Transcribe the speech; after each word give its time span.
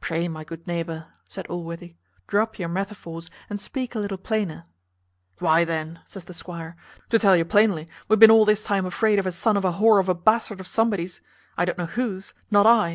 "Pray, 0.00 0.26
my 0.26 0.42
good 0.42 0.66
neighbour," 0.66 1.12
said 1.28 1.46
Allworthy, 1.46 1.94
"drop 2.26 2.58
your 2.58 2.68
metaphors, 2.68 3.30
and 3.48 3.60
speak 3.60 3.94
a 3.94 4.00
little 4.00 4.18
plainer." 4.18 4.64
"Why, 5.38 5.62
then," 5.64 6.00
says 6.04 6.24
the 6.24 6.34
squire, 6.34 6.74
"to 7.10 7.18
tell 7.20 7.36
you 7.36 7.44
plainly, 7.44 7.84
we 8.08 8.14
have 8.14 8.18
been 8.18 8.28
all 8.32 8.44
this 8.44 8.64
time 8.64 8.86
afraid 8.86 9.20
of 9.20 9.26
a 9.26 9.30
son 9.30 9.56
of 9.56 9.64
a 9.64 9.74
whore 9.74 10.00
of 10.00 10.08
a 10.08 10.16
bastard 10.16 10.58
of 10.58 10.66
somebody's, 10.66 11.20
I 11.56 11.64
don't 11.64 11.78
know 11.78 11.86
whose, 11.86 12.34
not 12.50 12.66
I. 12.66 12.90